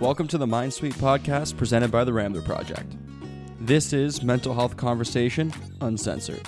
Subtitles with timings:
[0.00, 2.96] Welcome to the Mind Suite podcast presented by the Rambler Project.
[3.60, 5.52] This is Mental Health Conversation
[5.82, 6.40] Uncensored.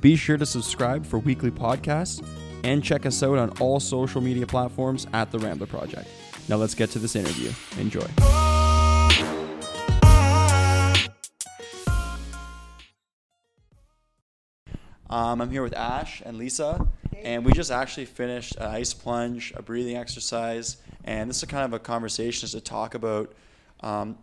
[0.00, 2.26] Be sure to subscribe for weekly podcasts
[2.64, 6.08] and check us out on all social media platforms at the Rambler Project.
[6.48, 7.52] Now let's get to this interview.
[7.78, 8.04] Enjoy.
[15.08, 16.84] Um, I'm here with Ash and Lisa,
[17.22, 20.78] and we just actually finished an ice plunge, a breathing exercise,
[21.10, 23.32] and this is kind of a conversation just to talk about.
[23.80, 24.16] Um,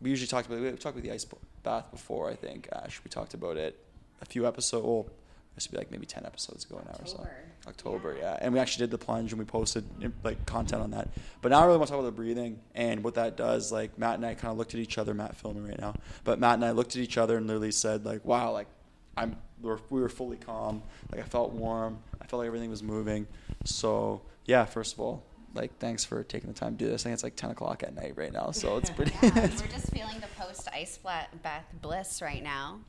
[0.00, 1.26] we usually talked about we talked about the ice
[1.64, 2.30] bath before.
[2.30, 3.76] I think Ash, we talked about it
[4.22, 4.84] a few episodes.
[4.84, 5.08] Well,
[5.56, 7.26] this would be like maybe ten episodes ago now or so.
[7.66, 8.22] October, yeah.
[8.22, 8.38] yeah.
[8.40, 9.84] And we actually did the plunge and we posted
[10.22, 11.08] like content on that.
[11.42, 13.72] But now I really want to talk about the breathing and what that does.
[13.72, 15.14] Like Matt and I kind of looked at each other.
[15.14, 18.04] Matt filming right now, but Matt and I looked at each other and literally said
[18.04, 18.68] like, "Wow, like
[19.16, 20.84] I'm we were fully calm.
[21.10, 21.98] Like I felt warm.
[22.20, 23.26] I felt like everything was moving.
[23.64, 27.02] So yeah, first of all, like thanks for taking the time to do this.
[27.02, 29.12] I think it's like 10 o'clock at night right now, so it's pretty.
[29.22, 32.80] yeah, we're just feeling the post ice bath bliss right now.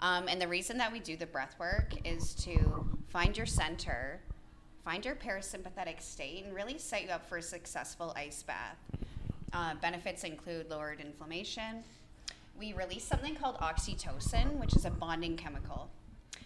[0.00, 4.20] Um, and the reason that we do the breath work is to find your center,
[4.84, 8.76] find your parasympathetic state, and really set you up for a successful ice bath.
[9.52, 11.82] Uh, benefits include lowered inflammation.
[12.58, 15.90] We release something called oxytocin, which is a bonding chemical.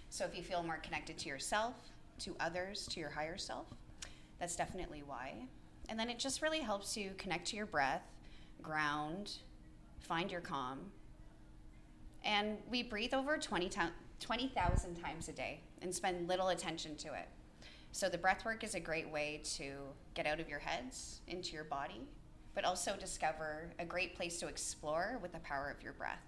[0.09, 1.75] So if you feel more connected to yourself,
[2.21, 3.67] to others, to your higher self,
[4.39, 5.35] that's definitely why.
[5.89, 8.03] And then it just really helps you connect to your breath,
[8.63, 9.33] ground,
[9.99, 10.79] find your calm.
[12.25, 14.49] And we breathe over 20,000 20,
[15.03, 17.29] times a day and spend little attention to it.
[17.91, 19.73] So the breath work is a great way to
[20.15, 22.07] get out of your heads into your body,
[22.55, 26.23] but also discover a great place to explore with the power of your breath.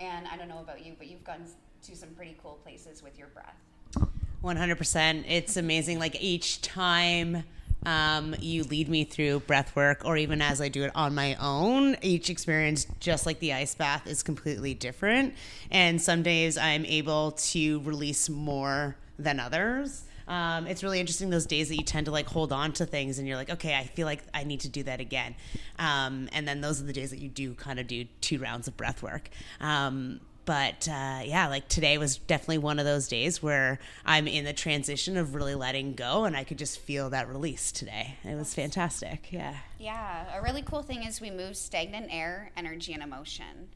[0.00, 1.44] And I don't know about you, but you've gone
[1.82, 4.10] to some pretty cool places with your breath.
[4.42, 5.24] 100%.
[5.28, 5.98] It's amazing.
[5.98, 7.44] Like each time
[7.84, 11.36] um, you lead me through breath work, or even as I do it on my
[11.36, 15.34] own, each experience, just like the ice bath, is completely different.
[15.70, 20.04] And some days I'm able to release more than others.
[20.26, 23.18] Um, it's really interesting those days that you tend to like hold on to things
[23.18, 25.34] and you're like, okay, I feel like I need to do that again.
[25.78, 28.66] Um, and then those are the days that you do kind of do two rounds
[28.66, 29.28] of breath work.
[29.60, 34.44] Um, but uh, yeah, like today was definitely one of those days where I'm in
[34.44, 38.16] the transition of really letting go, and I could just feel that release today.
[38.24, 39.32] It was fantastic.
[39.32, 39.56] Yeah.
[39.78, 40.36] Yeah.
[40.36, 43.68] A really cool thing is we move stagnant air, energy, and emotion.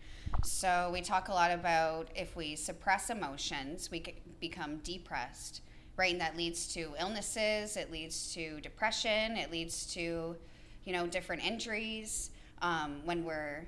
[0.45, 4.05] So we talk a lot about if we suppress emotions, we
[4.41, 5.63] become depressed,
[5.97, 6.13] right?
[6.13, 7.77] And that leads to illnesses.
[7.77, 9.37] It leads to depression.
[9.37, 10.37] It leads to,
[10.85, 12.31] you know, different injuries.
[12.61, 13.67] Um, when we're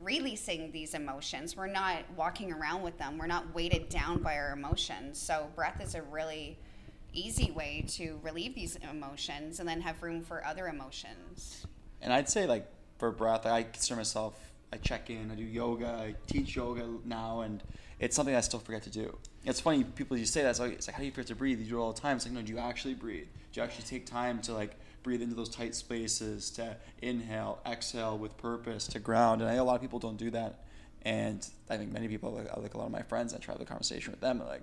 [0.00, 1.56] releasing these emotions.
[1.56, 3.18] We're not walking around with them.
[3.18, 5.18] We're not weighted down by our emotions.
[5.18, 6.58] So breath is a really
[7.12, 11.66] easy way to relieve these emotions and then have room for other emotions.
[12.00, 12.66] And I'd say like
[12.98, 14.38] for breath, I consider myself
[14.72, 17.62] I check in, I do yoga, I teach yoga now and
[17.98, 19.18] it's something I still forget to do.
[19.44, 21.34] It's funny, people you say that, it's like, it's like how do you forget to
[21.34, 21.60] breathe?
[21.60, 22.16] You do it all the time.
[22.16, 23.26] It's like, no, do you actually breathe?
[23.52, 28.18] Do you actually take time to like breathe into those tight spaces, to inhale, exhale
[28.18, 29.40] with purpose, to ground.
[29.40, 30.60] And I know a lot of people don't do that.
[31.02, 33.60] And I think many people, like, like a lot of my friends, I try to
[33.60, 34.62] have a conversation with them, like,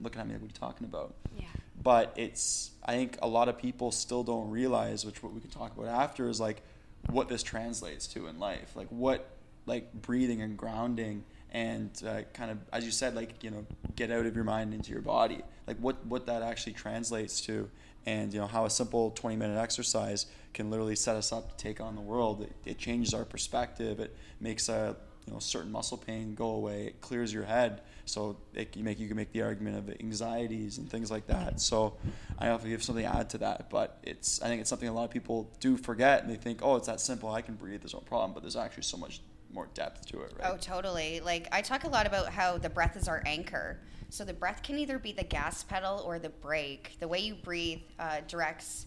[0.00, 1.14] looking at me like, what are you talking about?
[1.36, 1.46] Yeah.
[1.82, 5.50] But it's, I think a lot of people still don't realize, which what we can
[5.50, 6.62] talk about after, is like
[7.10, 8.76] what this translates to in life.
[8.76, 9.28] Like what,
[9.66, 13.64] like breathing and grounding and uh, kind of as you said like you know
[13.94, 15.42] get out of your mind into your body.
[15.66, 17.70] Like what what that actually translates to
[18.04, 21.56] and you know how a simple 20 minute exercise can literally set us up to
[21.56, 22.42] take on the world.
[22.42, 24.00] It, it changes our perspective.
[24.00, 24.96] It makes a
[25.26, 26.86] you know certain muscle pain go away.
[26.86, 27.82] It clears your head.
[28.06, 31.60] So it can make you can make the argument of anxieties and things like that.
[31.60, 31.94] So
[32.38, 34.60] i don't know if you have something to add to that but it's i think
[34.60, 37.30] it's something a lot of people do forget and they think oh it's that simple.
[37.30, 37.82] I can breathe.
[37.82, 38.32] There's no problem.
[38.32, 39.20] But there's actually so much
[39.52, 42.70] more depth to it right oh totally like i talk a lot about how the
[42.70, 43.78] breath is our anchor
[44.12, 46.96] so the breath can either be the gas pedal or the brake.
[47.00, 48.84] The way you breathe uh, directs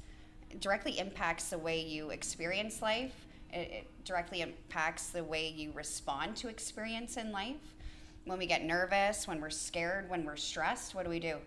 [0.59, 3.25] directly impacts the way you experience life.
[3.51, 7.73] It, it directly impacts the way you respond to experience in life.
[8.25, 11.38] When we get nervous, when we're scared, when we're stressed, what do we do?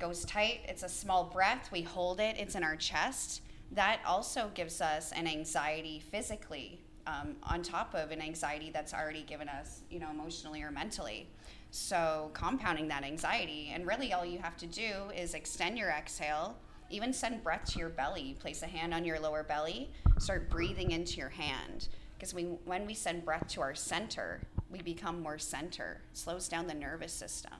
[0.00, 0.62] Goes tight.
[0.64, 1.70] It's a small breath.
[1.70, 2.34] We hold it.
[2.36, 3.42] It's in our chest.
[3.70, 9.22] That also gives us an anxiety physically, um, on top of an anxiety that's already
[9.22, 11.28] given us, you know, emotionally or mentally.
[11.70, 13.70] So, compounding that anxiety.
[13.72, 16.56] And really, all you have to do is extend your exhale,
[16.90, 18.36] even send breath to your belly.
[18.40, 21.88] Place a hand on your lower belly, start breathing into your hand.
[22.18, 26.00] Because we, when we send breath to our center, we become more center.
[26.12, 27.54] It slows down the nervous system.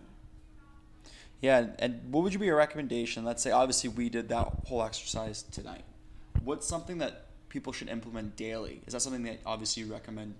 [1.40, 3.24] Yeah, and what would you be a recommendation?
[3.24, 5.84] Let's say, obviously, we did that whole exercise tonight.
[6.44, 8.80] What's something that people should implement daily?
[8.86, 10.34] Is that something that obviously you recommend,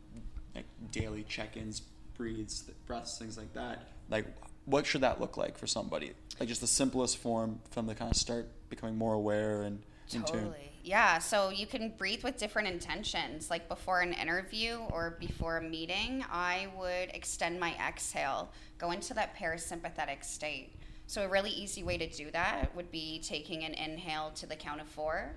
[0.54, 1.82] like daily check-ins,
[2.16, 3.88] breathes, breaths, things like that?
[4.08, 4.26] Like,
[4.64, 6.12] what should that look like for somebody?
[6.38, 9.82] Like just the simplest form from the kind of start becoming more aware and.
[10.08, 10.72] Totally.
[10.82, 11.18] Yeah.
[11.18, 13.48] So you can breathe with different intentions.
[13.48, 19.14] Like before an interview or before a meeting, I would extend my exhale, go into
[19.14, 20.74] that parasympathetic state.
[21.06, 24.56] So a really easy way to do that would be taking an inhale to the
[24.56, 25.36] count of four,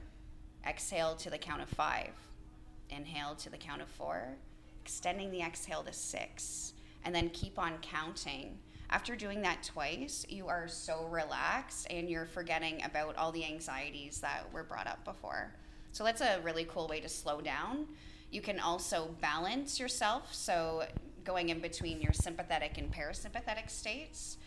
[0.68, 2.12] exhale to the count of five,
[2.90, 4.36] inhale to the count of four,
[4.82, 6.74] extending the exhale to six,
[7.06, 8.58] and then keep on counting.
[8.90, 14.22] After doing that twice, you are so relaxed and you're forgetting about all the anxieties
[14.22, 15.56] that were brought up before.
[15.92, 17.88] So that's a really cool way to slow down.
[18.32, 20.34] You can also balance yourself.
[20.34, 20.86] So
[21.24, 24.38] going in between your sympathetic and parasympathetic states,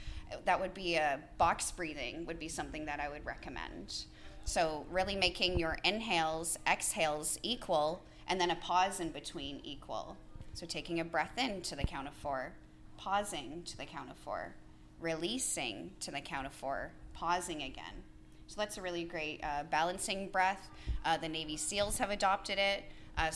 [0.44, 4.04] that would be a box breathing would be something that I would recommend.
[4.46, 10.16] So really making your inhales, exhales equal and then a pause in between equal.
[10.54, 12.52] So taking a breath in to the count of 4
[12.96, 14.54] pausing to the count of four,
[15.00, 18.02] releasing to the count of four, pausing again.
[18.48, 20.68] So that's a really great uh, balancing breath.
[21.04, 22.84] Uh, the Navy SEALs have adopted it.
[23.18, 23.30] Uh,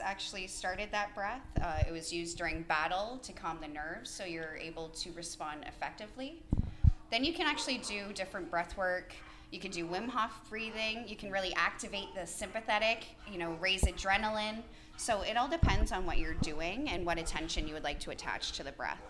[0.00, 1.42] actually started that breath.
[1.60, 5.64] Uh, it was used during battle to calm the nerves, so you're able to respond
[5.66, 6.40] effectively.
[7.10, 9.14] Then you can actually do different breath work.
[9.52, 11.04] You can do Wim Hof breathing.
[11.06, 14.62] You can really activate the sympathetic, you know, raise adrenaline.
[14.96, 18.10] So it all depends on what you're doing and what attention you would like to
[18.10, 19.00] attach to the breath.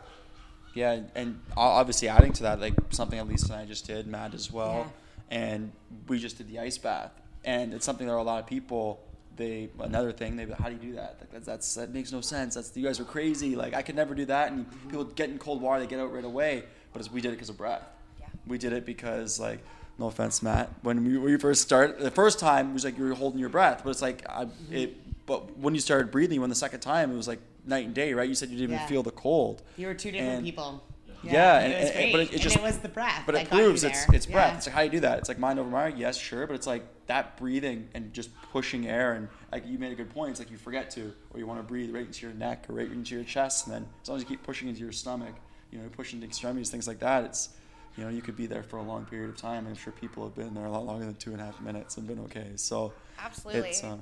[0.75, 4.35] Yeah, and obviously adding to that, like something at least and I just did, Matt
[4.35, 4.93] as well,
[5.31, 5.39] yeah.
[5.39, 5.73] and
[6.09, 7.13] we just did the ice bath,
[7.45, 9.01] and it's something that a lot of people
[9.37, 12.21] they another thing they how do you do that like that's, that's that makes no
[12.21, 15.31] sense that's you guys are crazy like I could never do that and people get
[15.31, 17.83] in cold water they get out right away but we did it because of breath
[18.21, 18.27] yeah.
[18.47, 19.61] we did it because like
[19.99, 22.97] no offense Matt when we, when we first started the first time it was like
[22.99, 24.75] you were holding your breath but it's like I, mm-hmm.
[24.75, 24.97] it
[25.27, 28.13] but when you started breathing, when the second time, it was like night and day,
[28.15, 28.29] right?
[28.29, 28.77] You said you didn't yeah.
[28.77, 29.63] even feel the cold.
[29.77, 30.83] You were two different and, people.
[31.23, 32.13] Yeah, yeah and, it was great.
[32.13, 33.23] but it, it just it was the breath.
[33.27, 34.57] But it proves it's it's breath.
[34.57, 35.19] It's like how do you do that?
[35.19, 35.95] It's like mind over matter.
[35.97, 39.93] Yes, sure, but it's like that breathing and just pushing air and like you made
[39.93, 40.33] a good point.
[40.33, 42.75] It's like you forget to, or you want to breathe right into your neck or
[42.75, 45.35] right into your chest, and then as long as you keep pushing into your stomach,
[45.71, 47.25] you know, pushing the extremities, things like that.
[47.25, 47.51] It's
[47.97, 49.67] you know you could be there for a long period of time.
[49.67, 51.97] I'm sure people have been there a lot longer than two and a half minutes
[51.97, 52.53] and been okay.
[52.57, 53.99] So absolutely, it's uh,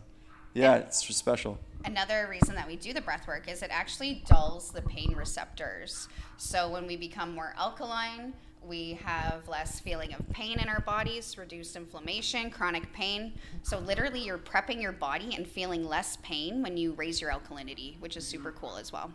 [0.55, 3.71] yeah, and it's just special another reason that we do the breath work is it
[3.71, 6.09] actually dulls the pain receptors.
[6.37, 11.39] So when we become more alkaline, we have less feeling of pain in our bodies,
[11.39, 13.33] reduced inflammation, chronic pain.
[13.63, 17.99] So literally you're prepping your body and feeling less pain when you raise your alkalinity,
[18.01, 19.13] which is super cool as well.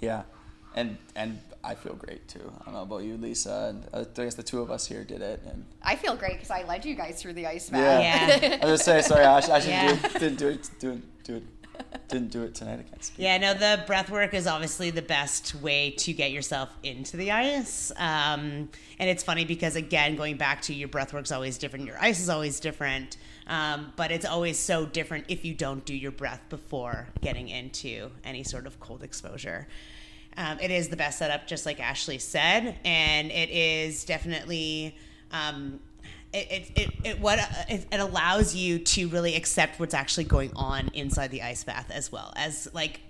[0.00, 0.24] Yeah.
[0.74, 2.52] And and I feel great too.
[2.60, 5.04] I don't know about you, Lisa, and uh, I guess the two of us here
[5.04, 5.42] did it.
[5.46, 8.40] And I feel great because I led you guys through the ice bath.
[8.40, 8.58] Yeah, yeah.
[8.62, 9.48] I was gonna say sorry, Ash.
[9.48, 9.96] I yeah.
[10.14, 10.70] didn't do it.
[10.78, 11.24] Didn't do it.
[11.24, 11.42] Do it
[12.08, 13.18] didn't do it tonight against.
[13.18, 17.30] Yeah, no, the breath work is obviously the best way to get yourself into the
[17.30, 17.92] ice.
[17.96, 18.68] Um,
[18.98, 22.20] and it's funny because again, going back to your breath work's always different, your ice
[22.20, 23.16] is always different.
[23.46, 28.10] Um, but it's always so different if you don't do your breath before getting into
[28.24, 29.66] any sort of cold exposure.
[30.38, 34.94] Um, it is the best setup, just like Ashley said, and it is definitely
[35.32, 35.80] um,
[36.32, 40.90] it, it, it, what it, it allows you to really accept what's actually going on
[40.94, 42.32] inside the ice bath as well.
[42.36, 43.00] As like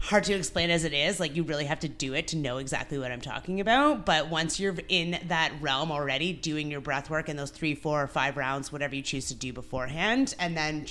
[0.00, 2.58] hard to explain as it is like you really have to do it to know
[2.58, 7.08] exactly what i'm talking about but once you're in that realm already doing your breath
[7.08, 10.54] work in those three four or five rounds whatever you choose to do beforehand and
[10.54, 10.84] then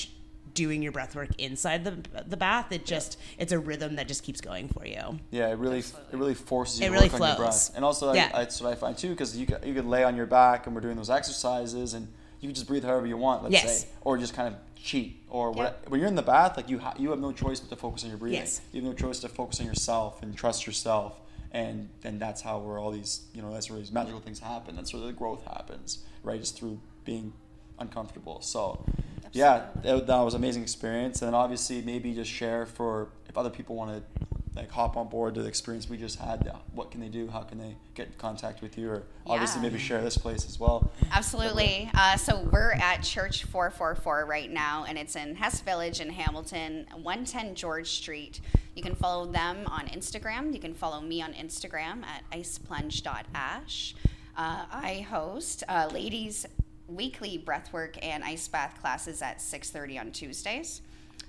[0.58, 2.72] doing your breath work inside the the bath.
[2.72, 3.44] It just yeah.
[3.44, 5.20] it's a rhythm that just keeps going for you.
[5.30, 6.10] Yeah, it really Absolutely.
[6.12, 7.22] it really forces you it to really work flows.
[7.22, 7.72] on your breath.
[7.76, 8.32] And also yeah.
[8.34, 10.66] I, that's what I find too because you could, you could lay on your back
[10.66, 12.08] and we're doing those exercises and
[12.42, 13.44] you can just breathe however you want.
[13.44, 13.82] Let's yes.
[13.82, 15.56] say, or just kind of cheat or yep.
[15.58, 17.76] what, when you're in the bath like you ha- you have no choice but to
[17.76, 18.40] focus on your breathing.
[18.40, 18.62] Yes.
[18.72, 21.22] You have no choice to focus on yourself and trust yourself.
[21.52, 24.76] And then that's how where all these you know that's where these magical things happen.
[24.76, 26.40] That's where the growth happens, right?
[26.40, 27.34] Just through being
[27.80, 28.42] uncomfortable.
[28.42, 28.84] So
[29.32, 31.22] yeah, that, that was an amazing experience.
[31.22, 35.36] And obviously, maybe just share for if other people want to like hop on board
[35.36, 36.52] to the experience we just had.
[36.74, 37.28] What can they do?
[37.28, 38.90] How can they get in contact with you?
[38.90, 39.34] Or yeah.
[39.34, 40.92] obviously, maybe share this place as well.
[41.12, 41.90] Absolutely.
[41.94, 46.88] Uh, so we're at Church 444 right now, and it's in Hess Village in Hamilton,
[46.94, 48.42] 110 George Street.
[48.76, 50.54] You can follow them on Instagram.
[50.54, 53.96] You can follow me on Instagram at iceplunge.ash.
[54.36, 56.46] Uh, I host uh, ladies
[56.88, 60.82] weekly breathwork and ice bath classes at 6.30 on tuesdays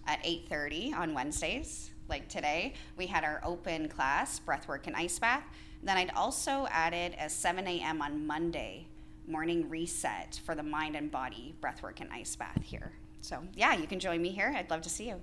[0.07, 5.45] at 8.30 on wednesdays like today we had our open class breathwork and ice bath
[5.83, 8.87] then i'd also added a 7 a.m on monday
[9.27, 13.87] morning reset for the mind and body breathwork and ice bath here So yeah, you
[13.87, 14.53] can join me here.
[14.57, 15.21] I'd love to see you.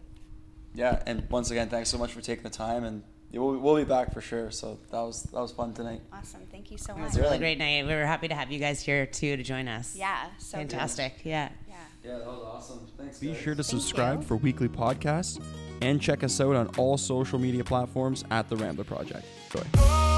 [0.74, 3.04] Yeah, and once again, thanks so much for taking the time, and
[3.42, 4.52] we'll, we'll be back for sure.
[4.52, 6.02] So that was that was fun tonight.
[6.14, 6.42] Awesome.
[6.52, 7.02] Thank you so much.
[7.02, 7.86] It was a really great night.
[7.86, 9.96] We were happy to have you guys here too to join us.
[9.96, 10.28] Yeah.
[10.38, 10.70] So good.
[10.72, 11.20] Fantastic.
[11.24, 11.50] Yeah.
[11.68, 11.76] Yeah.
[12.04, 12.88] Yeah, that was awesome.
[12.98, 13.20] Thanks.
[13.20, 13.38] Be guys.
[13.38, 14.28] sure to Thank subscribe you.
[14.28, 15.42] for weekly podcasts
[15.82, 19.26] and check us out on all social media platforms at The Rambler Project.
[19.54, 20.15] Enjoy.